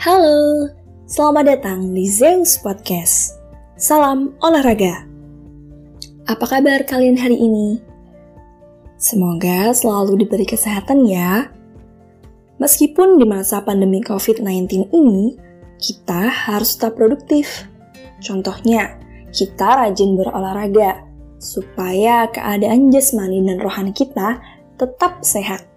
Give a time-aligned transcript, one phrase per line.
[0.00, 0.64] Halo,
[1.04, 3.36] selamat datang di Zeus Podcast.
[3.76, 5.04] Salam olahraga.
[6.24, 7.76] Apa kabar kalian hari ini?
[8.96, 11.52] Semoga selalu diberi kesehatan ya.
[12.56, 15.36] Meskipun di masa pandemi COVID-19 ini,
[15.76, 17.68] kita harus tetap produktif.
[18.24, 18.96] Contohnya,
[19.36, 21.04] kita rajin berolahraga
[21.36, 24.40] supaya keadaan jasmani dan rohani kita
[24.80, 25.69] tetap sehat.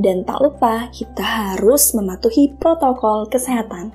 [0.00, 3.92] Dan tak lupa, kita harus mematuhi protokol kesehatan.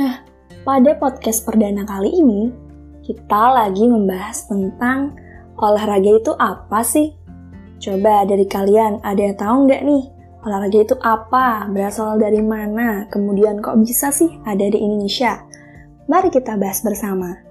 [0.00, 0.24] Nah,
[0.64, 2.48] pada podcast perdana kali ini,
[3.04, 5.12] kita lagi membahas tentang
[5.60, 7.12] olahraga itu apa sih?
[7.84, 10.04] Coba dari kalian, ada yang tahu nggak nih?
[10.40, 11.68] Olahraga itu apa?
[11.68, 13.04] Berasal dari mana?
[13.12, 15.44] Kemudian kok bisa sih ada di Indonesia?
[16.08, 17.44] Mari kita bahas bersama.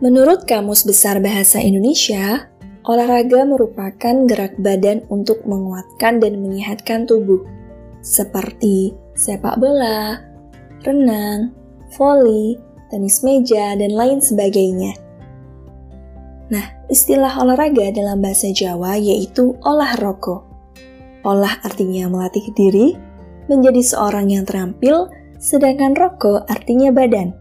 [0.00, 2.52] Menurut Kamus Besar Bahasa Indonesia,
[2.84, 7.40] Olahraga merupakan gerak badan untuk menguatkan dan menyehatkan tubuh,
[8.04, 10.20] seperti sepak bola,
[10.84, 11.48] renang,
[11.96, 12.60] voli,
[12.92, 14.92] tenis meja, dan lain sebagainya.
[16.52, 20.44] Nah, istilah olahraga dalam bahasa Jawa yaitu olah roko.
[21.24, 22.92] Olah artinya melatih diri,
[23.48, 25.08] menjadi seorang yang terampil,
[25.40, 27.32] sedangkan roko artinya badan.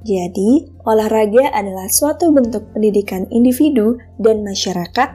[0.00, 5.12] Jadi, olahraga adalah suatu bentuk pendidikan individu dan masyarakat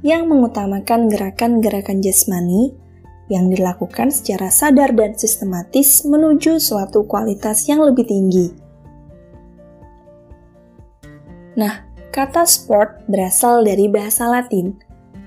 [0.00, 2.72] yang mengutamakan gerakan-gerakan jasmani
[3.28, 8.52] yang dilakukan secara sadar dan sistematis menuju suatu kualitas yang lebih tinggi.
[11.56, 14.72] Nah, kata sport berasal dari bahasa Latin,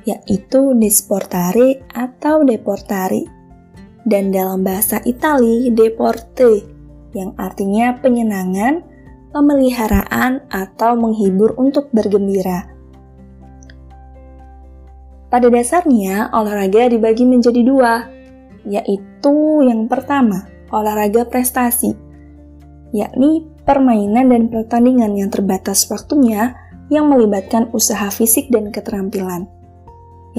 [0.06, 3.26] yaitu desportare atau deportare,
[4.06, 6.62] dan dalam bahasa Itali deporte,
[7.14, 8.95] yang artinya penyenangan,
[9.36, 12.72] pemeliharaan, atau menghibur untuk bergembira.
[15.28, 18.08] Pada dasarnya, olahraga dibagi menjadi dua,
[18.64, 19.36] yaitu
[19.68, 21.92] yang pertama, olahraga prestasi,
[22.96, 26.56] yakni permainan dan pertandingan yang terbatas waktunya
[26.88, 29.52] yang melibatkan usaha fisik dan keterampilan.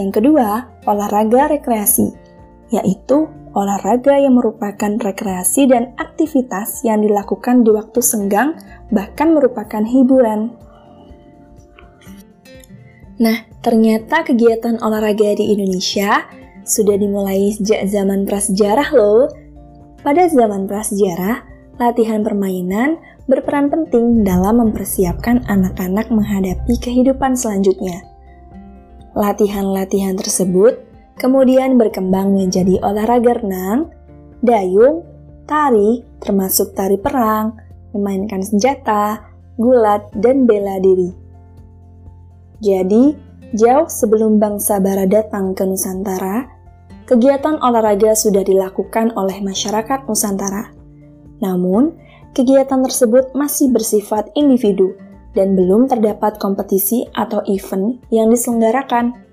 [0.00, 2.16] Yang kedua, olahraga rekreasi,
[2.72, 8.60] yaitu olahraga yang merupakan rekreasi dan aktivitas yang dilakukan di waktu senggang,
[8.92, 10.52] bahkan merupakan hiburan.
[13.16, 16.28] Nah, ternyata kegiatan olahraga di Indonesia
[16.68, 19.32] sudah dimulai sejak zaman prasejarah loh.
[20.04, 21.40] Pada zaman prasejarah,
[21.80, 28.04] latihan permainan berperan penting dalam mempersiapkan anak-anak menghadapi kehidupan selanjutnya.
[29.16, 30.85] Latihan-latihan tersebut
[31.16, 33.92] kemudian berkembang menjadi olahraga renang,
[34.44, 35.02] dayung,
[35.48, 37.56] tari, termasuk tari perang,
[37.96, 39.24] memainkan senjata,
[39.56, 41.10] gulat, dan bela diri.
[42.60, 43.16] Jadi,
[43.56, 46.48] jauh sebelum bangsa Barat datang ke Nusantara,
[47.08, 50.72] kegiatan olahraga sudah dilakukan oleh masyarakat Nusantara.
[51.40, 51.96] Namun,
[52.32, 54.96] kegiatan tersebut masih bersifat individu
[55.36, 59.25] dan belum terdapat kompetisi atau event yang diselenggarakan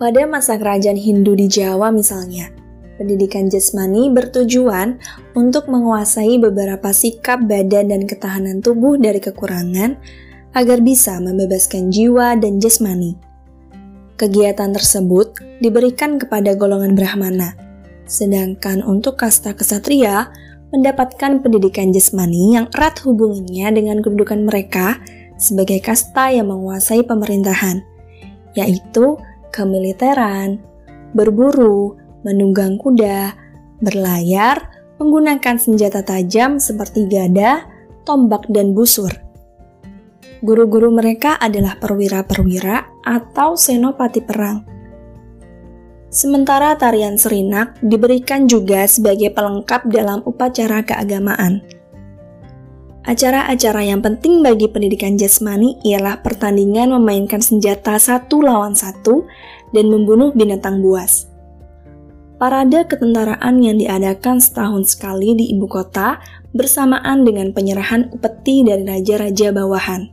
[0.00, 2.48] pada masa kerajaan Hindu di Jawa misalnya,
[2.96, 4.96] pendidikan jasmani bertujuan
[5.36, 10.00] untuk menguasai beberapa sikap badan dan ketahanan tubuh dari kekurangan
[10.56, 13.12] agar bisa membebaskan jiwa dan jasmani.
[14.16, 17.52] Kegiatan tersebut diberikan kepada golongan Brahmana,
[18.08, 20.32] sedangkan untuk kasta kesatria
[20.72, 24.96] mendapatkan pendidikan jasmani yang erat hubungannya dengan kedudukan mereka
[25.36, 27.84] sebagai kasta yang menguasai pemerintahan,
[28.56, 30.62] yaitu kemiliteran,
[31.14, 33.34] berburu, menunggang kuda,
[33.82, 37.64] berlayar, menggunakan senjata tajam seperti gada,
[38.04, 39.10] tombak, dan busur.
[40.40, 44.64] Guru-guru mereka adalah perwira-perwira atau senopati perang.
[46.10, 51.62] Sementara tarian serinak diberikan juga sebagai pelengkap dalam upacara keagamaan.
[53.10, 59.26] Acara-acara yang penting bagi pendidikan jasmani ialah pertandingan memainkan senjata satu lawan satu
[59.74, 61.26] dan membunuh binatang buas.
[62.38, 66.22] Parade ketentaraan yang diadakan setahun sekali di ibu kota
[66.54, 70.06] bersamaan dengan penyerahan upeti dari raja-raja bawahan.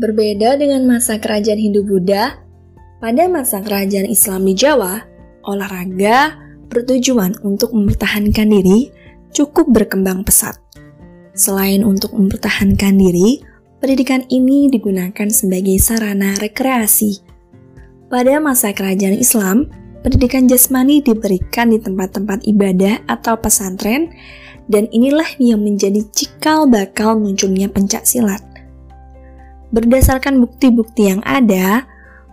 [0.00, 2.48] Berbeda dengan masa kerajaan Hindu-Buddha,
[2.96, 5.04] pada masa kerajaan Islam di Jawa,
[5.44, 6.32] olahraga
[6.72, 8.88] bertujuan untuk mempertahankan diri
[9.36, 10.67] cukup berkembang pesat.
[11.38, 13.38] Selain untuk mempertahankan diri,
[13.78, 17.22] pendidikan ini digunakan sebagai sarana rekreasi.
[18.10, 19.70] Pada masa kerajaan Islam,
[20.02, 24.10] pendidikan jasmani diberikan di tempat-tempat ibadah atau pesantren,
[24.66, 28.42] dan inilah yang menjadi cikal bakal munculnya pencak silat.
[29.70, 31.86] Berdasarkan bukti-bukti yang ada,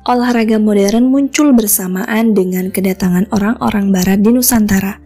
[0.10, 4.98] olahraga modern muncul bersamaan dengan kedatangan orang-orang barat di Nusantara.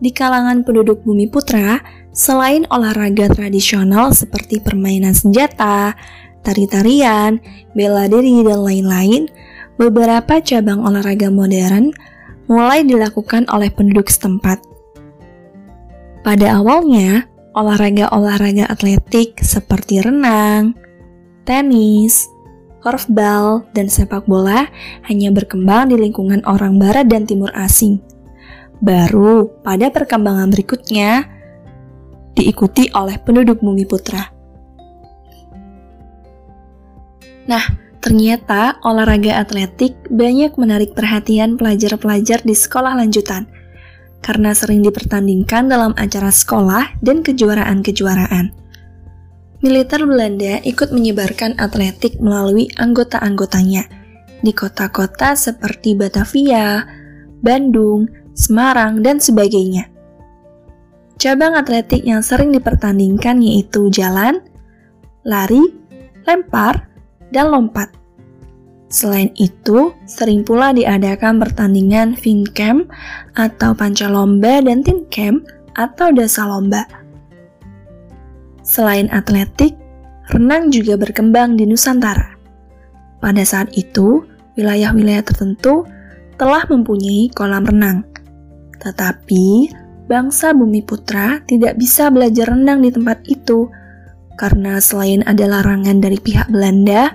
[0.00, 1.80] Di kalangan penduduk Bumi Putra,
[2.10, 5.94] selain olahraga tradisional seperti permainan senjata,
[6.42, 7.38] tari-tarian,
[7.74, 9.30] bela diri, dan lain-lain,
[9.80, 11.94] beberapa cabang olahraga modern
[12.50, 14.58] mulai dilakukan oleh penduduk setempat.
[16.20, 20.76] Pada awalnya, olahraga-olahraga atletik seperti renang,
[21.48, 22.28] tenis,
[22.84, 24.68] korfball, dan sepak bola
[25.08, 28.02] hanya berkembang di lingkungan orang barat dan timur asing.
[28.80, 31.39] Baru pada perkembangan berikutnya,
[32.34, 34.22] diikuti oleh penduduk bumi putra.
[37.50, 37.64] Nah,
[38.00, 43.44] Ternyata olahraga atletik banyak menarik perhatian pelajar-pelajar di sekolah lanjutan
[44.24, 48.56] karena sering dipertandingkan dalam acara sekolah dan kejuaraan-kejuaraan.
[49.60, 53.84] Militer Belanda ikut menyebarkan atletik melalui anggota-anggotanya
[54.40, 56.88] di kota-kota seperti Batavia,
[57.44, 59.92] Bandung, Semarang, dan sebagainya.
[61.20, 64.40] Cabang atletik yang sering dipertandingkan yaitu jalan,
[65.20, 65.60] lari,
[66.24, 66.88] lempar,
[67.28, 67.92] dan lompat.
[68.88, 72.16] Selain itu, sering pula diadakan pertandingan
[72.56, 72.88] Camp
[73.36, 74.80] atau panca lomba dan
[75.12, 75.44] Camp
[75.76, 76.88] atau dasa lomba.
[78.64, 79.76] Selain atletik,
[80.32, 82.32] renang juga berkembang di Nusantara.
[83.20, 84.24] Pada saat itu,
[84.56, 85.84] wilayah-wilayah tertentu
[86.40, 88.08] telah mempunyai kolam renang.
[88.80, 89.68] Tetapi,
[90.10, 93.70] bangsa Bumi Putra tidak bisa belajar renang di tempat itu
[94.34, 97.14] karena selain ada larangan dari pihak Belanda,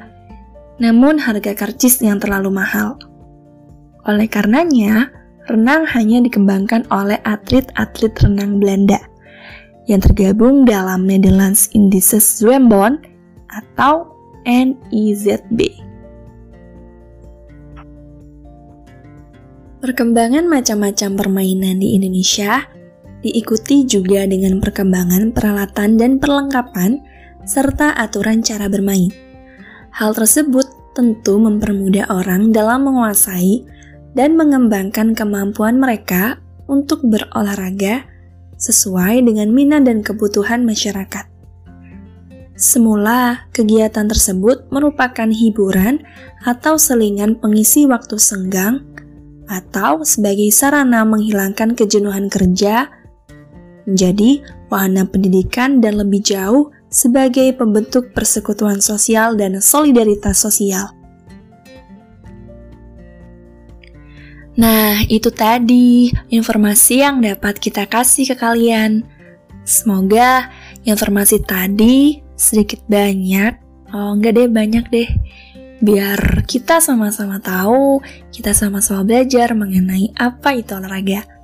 [0.80, 2.96] namun harga karcis yang terlalu mahal.
[4.08, 5.12] Oleh karenanya,
[5.52, 9.02] renang hanya dikembangkan oleh atlet-atlet renang Belanda
[9.92, 13.02] yang tergabung dalam Netherlands Indices Zwembond
[13.52, 14.08] atau
[14.46, 15.84] NIZB.
[19.82, 22.66] Perkembangan macam-macam permainan di Indonesia
[23.25, 27.01] diikuti juga dengan perkembangan peralatan dan perlengkapan
[27.42, 29.10] serta aturan cara bermain.
[29.89, 33.66] Hal tersebut tentu mempermudah orang dalam menguasai
[34.13, 36.38] dan mengembangkan kemampuan mereka
[36.69, 38.06] untuk berolahraga
[38.62, 41.25] sesuai dengan minat dan kebutuhan masyarakat.
[42.56, 46.07] Semula, kegiatan tersebut merupakan hiburan
[46.48, 48.80] atau selingan pengisi waktu senggang
[49.51, 52.88] atau sebagai sarana menghilangkan kejenuhan kerja
[53.86, 60.94] menjadi wahana pendidikan dan lebih jauh sebagai pembentuk persekutuan sosial dan solidaritas sosial.
[64.56, 69.04] Nah, itu tadi informasi yang dapat kita kasih ke kalian.
[69.68, 70.48] Semoga
[70.88, 73.60] informasi tadi sedikit banyak,
[73.92, 75.10] oh enggak deh banyak deh,
[75.84, 78.00] biar kita sama-sama tahu,
[78.32, 81.35] kita sama-sama belajar mengenai apa itu olahraga.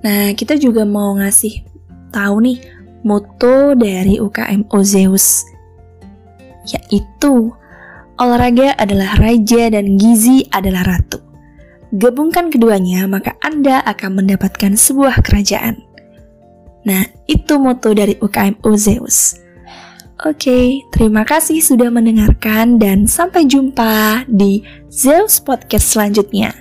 [0.00, 1.64] Nah, kita juga mau ngasih
[2.08, 2.58] tahu nih
[3.04, 5.44] moto dari UKM Ozeus,
[6.68, 7.52] yaitu
[8.20, 11.20] olahraga adalah raja dan gizi adalah ratu.
[11.90, 15.82] Gabungkan keduanya, maka Anda akan mendapatkan sebuah kerajaan.
[16.86, 19.36] Nah, itu moto dari UKM Ozeus.
[20.20, 24.60] Oke, terima kasih sudah mendengarkan dan sampai jumpa di
[24.92, 26.52] Zeus Podcast selanjutnya.